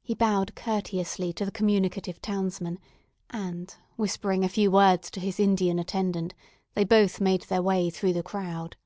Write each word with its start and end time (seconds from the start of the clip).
He 0.00 0.14
bowed 0.14 0.54
courteously 0.56 1.34
to 1.34 1.44
the 1.44 1.50
communicative 1.50 2.22
townsman, 2.22 2.78
and 3.28 3.76
whispering 3.96 4.42
a 4.42 4.48
few 4.48 4.70
words 4.70 5.10
to 5.10 5.20
his 5.20 5.38
Indian 5.38 5.78
attendant, 5.78 6.32
they 6.72 6.84
both 6.84 7.20
made 7.20 7.42
their 7.42 7.60
way 7.60 7.90
through 7.90 8.14
the 8.14 8.22
crowd. 8.22 8.76